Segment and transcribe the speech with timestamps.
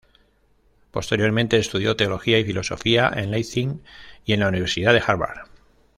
[0.89, 3.69] Posteriormente estudió teología y filosofía en Leipzig
[4.25, 5.47] y en la Universidad de Harvard.